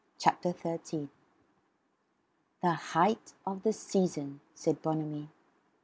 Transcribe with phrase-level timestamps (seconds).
[0.17, 1.11] CHAPTER THIRTEEN
[2.63, 5.29] "The Height of the season," said Bonamy.